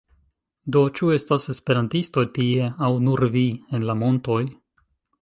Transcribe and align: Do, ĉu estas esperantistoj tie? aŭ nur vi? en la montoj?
Do, 0.75 0.81
ĉu 0.99 1.09
estas 1.17 1.45
esperantistoj 1.55 2.25
tie? 2.39 2.73
aŭ 2.89 2.93
nur 3.07 3.27
vi? 3.39 3.47
en 3.75 3.89
la 3.93 4.01
montoj? 4.05 4.43